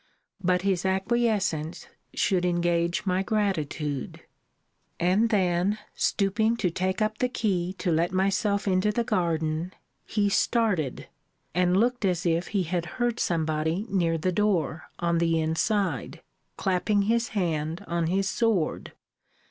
But 0.43 0.63
his 0.63 0.83
acquiescence 0.83 1.85
should 2.15 2.43
engage 2.43 3.05
my 3.05 3.21
gratitude. 3.21 4.21
And 4.99 5.29
then 5.29 5.77
stooping 5.93 6.57
to 6.57 6.71
take 6.71 7.03
up 7.03 7.19
the 7.19 7.29
key 7.29 7.73
to 7.73 7.91
let 7.91 8.11
myself 8.11 8.67
into 8.67 8.91
the 8.91 9.03
garden, 9.03 9.75
he 10.07 10.27
started, 10.27 11.07
and 11.53 11.77
looked 11.77 12.03
as 12.03 12.25
if 12.25 12.47
he 12.47 12.63
had 12.63 12.85
heard 12.97 13.19
somebody 13.19 13.85
near 13.89 14.17
the 14.17 14.31
door, 14.31 14.89
on 14.97 15.19
the 15.19 15.39
inside; 15.39 16.23
clapping 16.57 17.03
his 17.03 17.27
hand 17.37 17.85
on 17.87 18.07
his 18.07 18.27
sword. 18.27 18.93